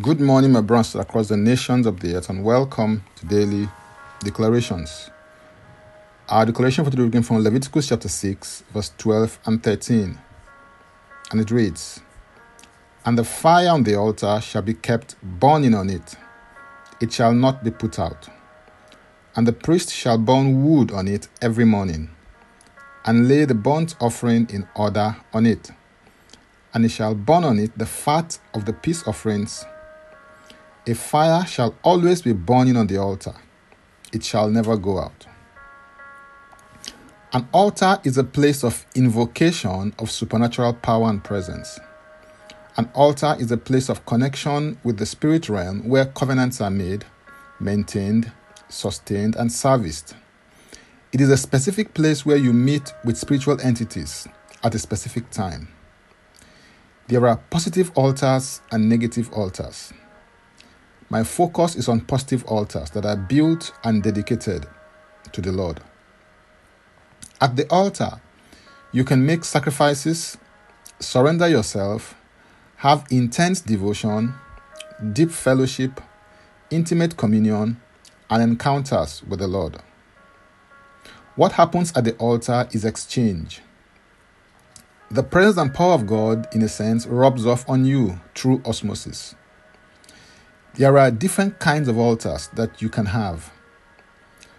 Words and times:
Good 0.00 0.20
morning, 0.20 0.52
my 0.52 0.60
brothers 0.60 0.94
across 0.94 1.26
the 1.26 1.36
nations 1.36 1.84
of 1.84 1.98
the 1.98 2.14
earth, 2.14 2.30
and 2.30 2.44
welcome 2.44 3.02
to 3.16 3.26
daily 3.26 3.68
declarations. 4.20 5.10
Our 6.28 6.46
declaration 6.46 6.84
for 6.84 6.90
today 6.92 7.02
begins 7.02 7.26
from 7.26 7.42
Leviticus 7.42 7.88
chapter 7.88 8.06
6, 8.06 8.62
verse 8.72 8.92
12 8.96 9.40
and 9.46 9.60
13. 9.60 10.16
And 11.32 11.40
it 11.40 11.50
reads 11.50 12.00
And 13.04 13.18
the 13.18 13.24
fire 13.24 13.70
on 13.70 13.82
the 13.82 13.96
altar 13.96 14.40
shall 14.40 14.62
be 14.62 14.74
kept 14.74 15.16
burning 15.20 15.74
on 15.74 15.90
it, 15.90 16.14
it 17.00 17.12
shall 17.12 17.32
not 17.32 17.64
be 17.64 17.72
put 17.72 17.98
out. 17.98 18.28
And 19.34 19.48
the 19.48 19.52
priest 19.52 19.92
shall 19.92 20.18
burn 20.18 20.64
wood 20.64 20.92
on 20.92 21.08
it 21.08 21.26
every 21.42 21.64
morning, 21.64 22.10
and 23.04 23.26
lay 23.26 23.46
the 23.46 23.54
burnt 23.54 23.96
offering 24.00 24.48
in 24.50 24.68
order 24.76 25.16
on 25.32 25.44
it. 25.44 25.72
And 26.72 26.84
he 26.84 26.88
shall 26.88 27.16
burn 27.16 27.42
on 27.42 27.58
it 27.58 27.76
the 27.76 27.86
fat 27.86 28.38
of 28.54 28.64
the 28.64 28.72
peace 28.72 29.04
offerings 29.04 29.64
a 30.88 30.94
fire 30.94 31.44
shall 31.44 31.74
always 31.82 32.22
be 32.22 32.32
burning 32.32 32.76
on 32.76 32.86
the 32.86 32.96
altar, 32.96 33.34
it 34.12 34.24
shall 34.24 34.48
never 34.48 34.76
go 34.76 34.98
out. 34.98 35.26
An 37.34 37.46
altar 37.52 38.00
is 38.04 38.16
a 38.16 38.24
place 38.24 38.64
of 38.64 38.86
invocation 38.94 39.94
of 39.98 40.10
supernatural 40.10 40.72
power 40.72 41.10
and 41.10 41.22
presence. 41.22 41.78
An 42.78 42.88
altar 42.94 43.36
is 43.38 43.52
a 43.52 43.58
place 43.58 43.90
of 43.90 44.06
connection 44.06 44.78
with 44.82 44.96
the 44.96 45.04
spirit 45.04 45.50
realm 45.50 45.86
where 45.86 46.06
covenants 46.06 46.62
are 46.62 46.70
made, 46.70 47.04
maintained, 47.60 48.32
sustained, 48.70 49.36
and 49.36 49.52
serviced. 49.52 50.14
It 51.12 51.20
is 51.20 51.28
a 51.28 51.36
specific 51.36 51.92
place 51.92 52.24
where 52.24 52.36
you 52.38 52.54
meet 52.54 52.94
with 53.04 53.18
spiritual 53.18 53.60
entities 53.60 54.26
at 54.64 54.74
a 54.74 54.78
specific 54.78 55.28
time. 55.30 55.68
There 57.08 57.26
are 57.26 57.36
positive 57.50 57.90
altars 57.94 58.62
and 58.70 58.88
negative 58.88 59.30
altars. 59.32 59.92
My 61.10 61.22
focus 61.22 61.74
is 61.74 61.88
on 61.88 62.02
positive 62.02 62.44
altars 62.44 62.90
that 62.90 63.06
are 63.06 63.16
built 63.16 63.72
and 63.82 64.02
dedicated 64.02 64.66
to 65.32 65.40
the 65.40 65.52
Lord. 65.52 65.80
At 67.40 67.56
the 67.56 67.66
altar, 67.70 68.20
you 68.92 69.04
can 69.04 69.24
make 69.24 69.44
sacrifices, 69.44 70.36
surrender 71.00 71.48
yourself, 71.48 72.14
have 72.76 73.06
intense 73.10 73.60
devotion, 73.60 74.34
deep 75.12 75.30
fellowship, 75.30 76.00
intimate 76.70 77.16
communion, 77.16 77.80
and 78.28 78.42
encounters 78.42 79.22
with 79.24 79.38
the 79.38 79.48
Lord. 79.48 79.78
What 81.36 81.52
happens 81.52 81.92
at 81.96 82.04
the 82.04 82.14
altar 82.16 82.68
is 82.72 82.84
exchange. 82.84 83.62
The 85.10 85.22
presence 85.22 85.56
and 85.56 85.72
power 85.72 85.94
of 85.94 86.06
God, 86.06 86.46
in 86.54 86.60
a 86.60 86.68
sense, 86.68 87.06
rubs 87.06 87.46
off 87.46 87.66
on 87.68 87.86
you 87.86 88.20
through 88.34 88.60
osmosis. 88.66 89.34
There 90.78 90.96
are 90.96 91.10
different 91.10 91.58
kinds 91.58 91.88
of 91.88 91.98
altars 91.98 92.50
that 92.54 92.80
you 92.80 92.88
can 92.88 93.06
have. 93.06 93.50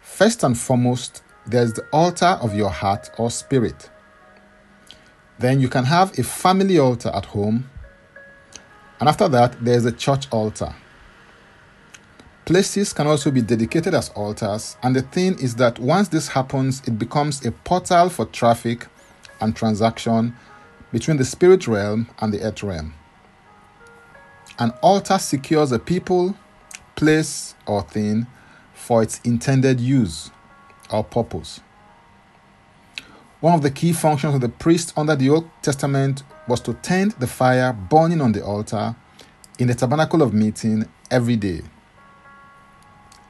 First 0.00 0.42
and 0.42 0.58
foremost, 0.58 1.22
there's 1.46 1.72
the 1.72 1.86
altar 1.92 2.36
of 2.42 2.52
your 2.52 2.68
heart 2.68 3.10
or 3.16 3.30
spirit. 3.30 3.88
Then 5.38 5.60
you 5.60 5.68
can 5.68 5.84
have 5.84 6.18
a 6.18 6.24
family 6.24 6.80
altar 6.80 7.10
at 7.14 7.26
home. 7.26 7.70
And 8.98 9.08
after 9.08 9.28
that, 9.28 9.64
there's 9.64 9.84
a 9.84 9.92
church 9.92 10.26
altar. 10.32 10.74
Places 12.44 12.92
can 12.92 13.06
also 13.06 13.30
be 13.30 13.40
dedicated 13.40 13.94
as 13.94 14.08
altars, 14.10 14.76
and 14.82 14.96
the 14.96 15.02
thing 15.02 15.38
is 15.38 15.54
that 15.54 15.78
once 15.78 16.08
this 16.08 16.26
happens, 16.26 16.82
it 16.88 16.98
becomes 16.98 17.46
a 17.46 17.52
portal 17.52 18.08
for 18.08 18.26
traffic 18.26 18.88
and 19.40 19.54
transaction 19.54 20.34
between 20.90 21.18
the 21.18 21.24
spirit 21.24 21.68
realm 21.68 22.08
and 22.18 22.32
the 22.32 22.40
earth 22.40 22.64
realm. 22.64 22.94
An 24.60 24.72
altar 24.82 25.18
secures 25.18 25.72
a 25.72 25.78
people, 25.78 26.36
place, 26.94 27.54
or 27.64 27.80
thing 27.80 28.26
for 28.74 29.02
its 29.02 29.18
intended 29.24 29.80
use 29.80 30.30
or 30.92 31.02
purpose. 31.02 31.60
One 33.40 33.54
of 33.54 33.62
the 33.62 33.70
key 33.70 33.94
functions 33.94 34.34
of 34.34 34.42
the 34.42 34.50
priest 34.50 34.92
under 34.98 35.16
the 35.16 35.30
Old 35.30 35.48
Testament 35.62 36.24
was 36.46 36.60
to 36.60 36.74
tend 36.74 37.12
the 37.12 37.26
fire 37.26 37.72
burning 37.72 38.20
on 38.20 38.32
the 38.32 38.44
altar 38.44 38.94
in 39.58 39.68
the 39.68 39.74
tabernacle 39.74 40.20
of 40.20 40.34
meeting 40.34 40.86
every 41.10 41.36
day. 41.36 41.62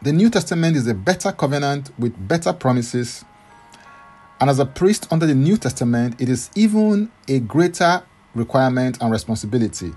The 0.00 0.14
New 0.14 0.30
Testament 0.30 0.78
is 0.78 0.86
a 0.86 0.94
better 0.94 1.30
covenant 1.30 1.90
with 1.98 2.26
better 2.26 2.54
promises, 2.54 3.22
and 4.40 4.48
as 4.48 4.60
a 4.60 4.64
priest 4.64 5.06
under 5.10 5.26
the 5.26 5.34
New 5.34 5.58
Testament, 5.58 6.18
it 6.22 6.30
is 6.30 6.48
even 6.54 7.10
a 7.28 7.38
greater 7.40 8.02
requirement 8.34 8.96
and 9.02 9.10
responsibility 9.10 9.92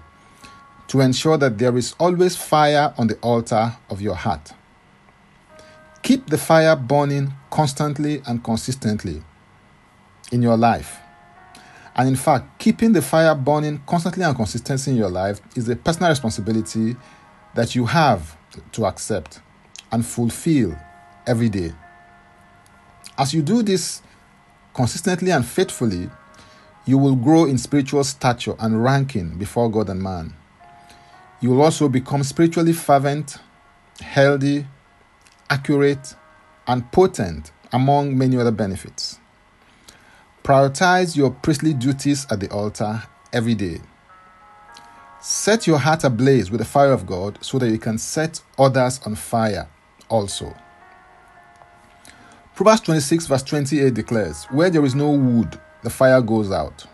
to 0.92 1.00
ensure 1.00 1.38
that 1.38 1.58
there 1.58 1.78
is 1.78 1.96
always 2.02 2.36
fire 2.36 2.94
on 2.98 3.08
the 3.08 3.16
altar 3.20 3.78
of 3.90 4.02
your 4.02 4.14
heart. 4.14 4.52
Keep 6.04 6.28
the 6.28 6.38
fire 6.38 6.76
burning 6.76 7.32
constantly 7.50 8.22
and 8.28 8.44
consistently 8.44 9.24
in 10.34 10.42
your 10.42 10.58
life. 10.58 10.98
And 11.96 12.10
in 12.10 12.18
fact, 12.18 12.60
keeping 12.60 12.92
the 12.92 13.02
fire 13.02 13.34
burning 13.34 13.82
constantly 13.88 14.26
and 14.26 14.36
consistently 14.36 14.92
in 14.92 15.00
your 15.00 15.10
life 15.10 15.40
is 15.56 15.70
a 15.70 15.78
personal 15.78 16.10
responsibility 16.10 16.98
that 17.56 17.74
you 17.74 17.86
have 17.86 18.36
to 18.74 18.86
accept 18.86 19.40
and 19.94 20.06
fulfill 20.06 20.78
every 21.26 21.48
day. 21.48 21.72
As 23.18 23.34
you 23.34 23.42
do 23.42 23.64
this 23.64 24.02
consistently 24.74 25.32
and 25.32 25.46
faithfully, 25.46 26.10
you 26.86 26.98
will 26.98 27.16
grow 27.16 27.46
in 27.46 27.58
spiritual 27.58 28.04
stature 28.04 28.56
and 28.60 28.84
ranking 28.84 29.38
before 29.38 29.72
God 29.72 29.88
and 29.88 30.04
man. 30.04 30.36
You 31.42 31.50
will 31.50 31.62
also 31.64 31.90
become 31.90 32.22
spiritually 32.22 32.72
fervent, 32.72 33.38
healthy, 34.00 34.68
accurate, 35.50 36.14
and 36.68 36.90
potent, 36.92 37.52
among 37.74 38.16
many 38.16 38.38
other 38.38 38.52
benefits. 38.52 39.18
Prioritize 40.44 41.16
your 41.16 41.32
priestly 41.32 41.74
duties 41.74 42.28
at 42.30 42.40
the 42.40 42.50
altar 42.52 43.04
every 43.34 43.56
day. 43.56 43.82
Set 45.20 45.66
your 45.66 45.80
heart 45.80 46.04
ablaze 46.04 46.52
with 46.52 46.60
the 46.60 46.66
fire 46.66 46.92
of 46.92 47.08
God 47.08 47.40
so 47.42 47.58
that 47.58 47.70
you 47.70 47.80
can 47.80 47.98
set 47.98 48.42
others 48.60 49.00
on 49.06 49.16
fire 49.16 49.68
also. 50.10 50.56
Proverbs 52.54 52.82
26, 52.82 53.26
verse 53.26 53.44
28 53.44 53.94
declares, 53.96 54.46
Where 54.46 54.70
there 54.70 54.86
is 54.86 54.94
no 54.94 55.10
wood, 55.10 55.60
the 55.82 55.90
fire 55.90 56.22
goes 56.22 56.52
out 56.52 56.86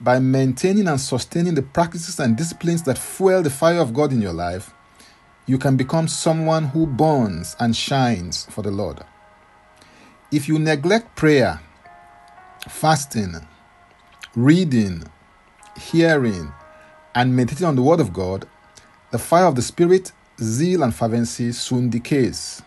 by 0.00 0.18
maintaining 0.18 0.88
and 0.88 1.00
sustaining 1.00 1.54
the 1.54 1.62
practices 1.62 2.20
and 2.20 2.36
disciplines 2.36 2.82
that 2.82 2.98
fuel 2.98 3.42
the 3.42 3.50
fire 3.50 3.78
of 3.78 3.94
God 3.94 4.12
in 4.12 4.20
your 4.20 4.32
life, 4.32 4.72
you 5.46 5.58
can 5.58 5.76
become 5.76 6.08
someone 6.08 6.64
who 6.64 6.86
burns 6.86 7.56
and 7.58 7.76
shines 7.76 8.46
for 8.50 8.62
the 8.62 8.70
Lord. 8.70 9.00
If 10.32 10.48
you 10.48 10.58
neglect 10.58 11.16
prayer, 11.16 11.60
fasting, 12.68 13.36
reading, 14.34 15.04
hearing, 15.80 16.52
and 17.14 17.34
meditating 17.34 17.66
on 17.66 17.76
the 17.76 17.82
Word 17.82 18.00
of 18.00 18.12
God, 18.12 18.46
the 19.12 19.18
fire 19.18 19.46
of 19.46 19.54
the 19.54 19.62
Spirit, 19.62 20.12
zeal, 20.40 20.82
and 20.82 20.94
fervency 20.94 21.52
soon 21.52 21.88
decays. 21.88 22.60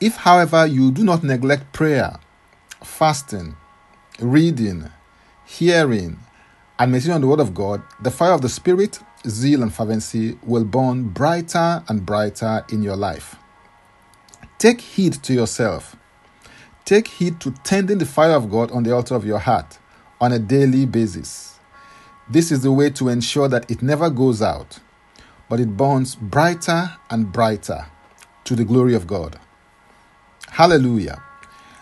If, 0.00 0.16
however, 0.16 0.66
you 0.66 0.90
do 0.90 1.04
not 1.04 1.22
neglect 1.22 1.72
prayer, 1.72 2.18
fasting, 2.82 3.56
reading, 4.20 4.90
hearing, 5.48 6.18
and 6.78 6.92
meditating 6.92 7.14
on 7.14 7.20
the 7.22 7.26
Word 7.26 7.40
of 7.40 7.54
God, 7.54 7.82
the 8.02 8.10
fire 8.10 8.32
of 8.32 8.42
the 8.42 8.48
Spirit, 8.50 9.00
zeal, 9.26 9.62
and 9.62 9.72
fervency 9.72 10.38
will 10.42 10.64
burn 10.64 11.08
brighter 11.08 11.82
and 11.88 12.04
brighter 12.04 12.64
in 12.70 12.82
your 12.82 12.96
life. 12.96 13.36
Take 14.58 14.80
heed 14.80 15.14
to 15.24 15.32
yourself. 15.32 15.96
Take 16.84 17.08
heed 17.08 17.40
to 17.40 17.52
tending 17.64 17.98
the 17.98 18.06
fire 18.06 18.32
of 18.32 18.50
God 18.50 18.70
on 18.70 18.82
the 18.82 18.94
altar 18.94 19.14
of 19.14 19.24
your 19.24 19.38
heart 19.38 19.78
on 20.20 20.32
a 20.32 20.38
daily 20.38 20.84
basis. 20.84 21.58
This 22.28 22.52
is 22.52 22.62
the 22.62 22.72
way 22.72 22.90
to 22.90 23.08
ensure 23.08 23.48
that 23.48 23.70
it 23.70 23.80
never 23.80 24.10
goes 24.10 24.42
out, 24.42 24.80
but 25.48 25.60
it 25.60 25.76
burns 25.76 26.14
brighter 26.14 26.90
and 27.08 27.32
brighter 27.32 27.86
to 28.44 28.54
the 28.54 28.64
glory 28.64 28.94
of 28.94 29.06
God. 29.06 29.38
Hallelujah. 30.50 31.22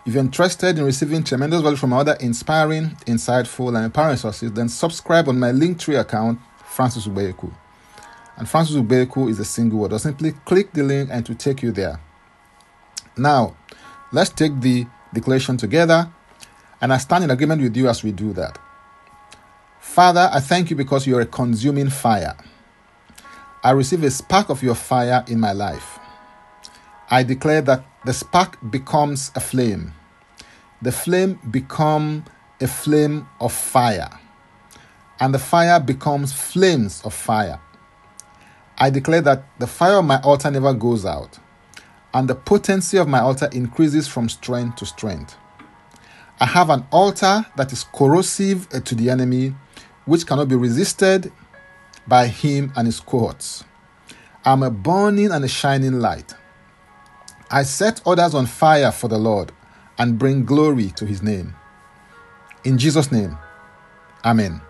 If 0.07 0.15
you're 0.15 0.23
interested 0.23 0.79
in 0.79 0.85
receiving 0.85 1.25
tremendous 1.25 1.63
value 1.63 1.77
from 1.77 1.93
other 1.93 2.17
inspiring, 2.21 2.91
insightful, 3.07 3.75
and 3.75 3.85
empowering 3.85 4.17
sources, 4.17 4.53
then 4.53 4.69
subscribe 4.69 5.29
on 5.29 5.41
my 5.41 5.51
Linktree 5.51 5.99
account, 5.99 6.39
Francis 6.65 7.09
Ubeku. 7.09 7.53
And 8.37 8.49
Francis 8.49 8.77
Ubeku 8.77 9.29
is 9.29 9.41
a 9.41 9.45
single 9.45 9.81
word. 9.81 9.93
Or 9.93 9.99
simply 9.99 10.31
click 10.45 10.73
the 10.73 10.85
link 10.85 11.11
and 11.13 11.27
to 11.27 11.35
take 11.35 11.61
you 11.61 11.73
there. 11.73 11.99
Now, 13.17 13.57
let's 14.13 14.31
take 14.31 14.61
the 14.61 14.87
declaration 15.13 15.57
together, 15.57 16.09
and 16.81 16.93
I 16.93 16.99
stand 16.99 17.25
in 17.25 17.31
agreement 17.31 17.63
with 17.63 17.77
you 17.77 17.89
as 17.89 18.05
we 18.05 18.13
do 18.13 18.33
that. 18.35 18.59
Father, 19.81 20.31
I 20.33 20.39
thank 20.39 20.71
you 20.71 20.77
because 20.77 21.05
you're 21.09 21.23
a 21.23 21.27
consuming 21.27 21.91
fire. 21.91 22.37
I 23.65 23.73
receive 23.73 24.05
a 24.05 24.11
spark 24.13 24.51
of 24.51 24.63
your 24.63 24.77
fire 24.77 25.25
in 25.27 25.41
my 25.41 25.51
life. 25.51 25.99
I 27.11 27.25
declare 27.25 27.63
that 27.63 27.85
the 28.05 28.13
spark 28.13 28.59
becomes 28.71 29.33
a 29.35 29.41
flame. 29.41 29.95
The 30.87 30.93
flame 30.93 31.41
become 31.51 32.25
a 32.61 32.69
flame 32.69 33.27
of 33.41 33.53
fire. 33.53 34.09
And 35.19 35.35
the 35.35 35.39
fire 35.41 35.81
becomes 35.81 36.33
flames 36.33 37.03
of 37.05 37.13
fire. 37.13 37.59
I 38.79 38.91
declare 38.91 39.21
that 39.23 39.47
the 39.59 39.67
fire 39.67 39.97
of 39.99 40.05
my 40.05 40.21
altar 40.21 40.49
never 40.49 40.73
goes 40.73 41.05
out, 41.05 41.41
and 42.15 42.31
the 42.31 42.37
potency 42.37 42.99
of 42.99 43.09
my 43.09 43.19
altar 43.19 43.49
increases 43.51 44.07
from 44.07 44.29
strength 44.29 44.77
to 44.77 44.87
strength. 44.87 45.35
I 46.39 46.47
have 46.47 46.71
an 46.71 46.87
altar 46.93 47.45
that 47.57 47.73
is 47.73 47.83
corrosive 47.83 48.69
eh, 48.73 48.79
to 48.79 48.95
the 48.95 49.11
enemy, 49.11 49.57
which 50.05 50.25
cannot 50.25 50.47
be 50.47 50.55
resisted 50.55 51.33
by 52.07 52.29
him 52.29 52.73
and 52.77 52.87
his 52.87 53.01
cohorts. 53.01 53.65
I'm 54.45 54.63
a 54.63 54.71
burning 54.71 55.33
and 55.33 55.45
a 55.45 55.49
shining 55.49 55.99
light. 55.99 56.33
I 57.51 57.65
set 57.65 58.03
others 58.07 58.37
on 58.37 58.47
fire 58.47 58.93
for 58.93 59.09
the 59.09 59.19
Lord 59.19 59.51
and 59.99 60.19
bring 60.19 60.45
glory 60.45 60.91
to 60.91 61.07
his 61.07 61.23
name. 61.23 61.55
In 62.65 62.79
Jesus' 62.79 63.13
name, 63.13 63.37
Amen. 64.25 64.61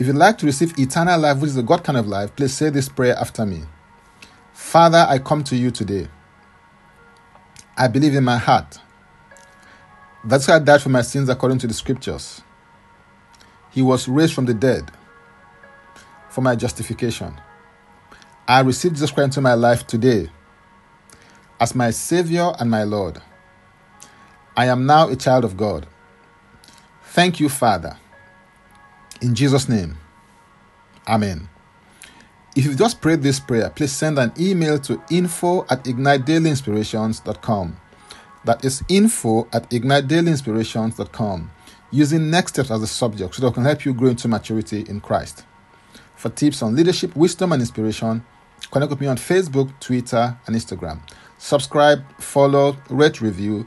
If 0.00 0.06
you'd 0.06 0.16
like 0.16 0.38
to 0.38 0.46
receive 0.46 0.78
eternal 0.78 1.20
life, 1.20 1.38
which 1.38 1.50
is 1.50 1.54
the 1.54 1.62
God 1.62 1.84
kind 1.84 1.96
of 1.96 2.08
life, 2.08 2.34
please 2.34 2.52
say 2.52 2.70
this 2.70 2.88
prayer 2.88 3.16
after 3.16 3.46
me. 3.46 3.62
Father, 4.52 5.06
I 5.08 5.18
come 5.18 5.44
to 5.44 5.56
you 5.56 5.70
today. 5.70 6.08
I 7.76 7.86
believe 7.86 8.14
in 8.14 8.24
my 8.24 8.38
heart. 8.38 8.78
That's 10.24 10.48
why 10.48 10.56
I 10.56 10.58
died 10.58 10.82
for 10.82 10.88
my 10.88 11.02
sins 11.02 11.28
according 11.28 11.58
to 11.58 11.66
the 11.66 11.74
scriptures. 11.74 12.42
He 13.70 13.82
was 13.82 14.08
raised 14.08 14.34
from 14.34 14.46
the 14.46 14.54
dead 14.54 14.90
for 16.28 16.40
my 16.40 16.56
justification. 16.56 17.40
I 18.48 18.60
receive 18.60 18.92
Jesus 18.92 19.10
Christ 19.10 19.26
into 19.26 19.40
my 19.40 19.54
life 19.54 19.86
today 19.86 20.28
as 21.60 21.74
my 21.74 21.90
Savior 21.90 22.52
and 22.58 22.70
my 22.70 22.82
Lord. 22.82 23.22
I 24.56 24.66
am 24.66 24.86
now 24.86 25.08
a 25.08 25.16
child 25.16 25.44
of 25.44 25.56
God. 25.56 25.86
Thank 27.04 27.40
you, 27.40 27.48
Father. 27.48 27.96
In 29.20 29.34
Jesus' 29.34 29.68
name, 29.68 29.96
Amen. 31.06 31.48
If 32.54 32.64
you've 32.64 32.78
just 32.78 33.00
prayed 33.00 33.22
this 33.22 33.40
prayer, 33.40 33.70
please 33.70 33.92
send 33.92 34.18
an 34.18 34.32
email 34.38 34.78
to 34.80 35.02
info 35.10 35.62
at 35.70 35.84
ignitedailyinspirations.com. 35.84 37.76
That 38.44 38.64
is 38.64 38.82
info 38.88 39.48
at 39.52 39.68
ignitedailyinspirations.com 39.70 41.50
using 41.90 42.30
next 42.30 42.52
steps 42.52 42.70
as 42.70 42.82
a 42.82 42.86
subject 42.86 43.34
so 43.34 43.42
that 43.42 43.54
can 43.54 43.64
help 43.64 43.84
you 43.84 43.92
grow 43.92 44.10
into 44.10 44.28
maturity 44.28 44.84
in 44.88 45.00
Christ. 45.00 45.44
For 46.14 46.28
tips 46.28 46.62
on 46.62 46.76
leadership, 46.76 47.16
wisdom, 47.16 47.52
and 47.52 47.60
inspiration, 47.60 48.24
connect 48.70 48.90
with 48.90 49.00
me 49.00 49.06
on 49.06 49.16
Facebook, 49.16 49.72
Twitter, 49.80 50.36
and 50.46 50.54
Instagram. 50.54 51.00
Subscribe, 51.38 52.04
follow, 52.20 52.76
rate, 52.88 53.20
review, 53.20 53.66